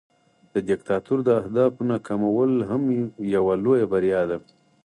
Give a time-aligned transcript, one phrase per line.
[0.53, 2.81] د دیکتاتور د اهدافو ناکامول هم
[3.35, 4.37] یوه لویه بریا ده.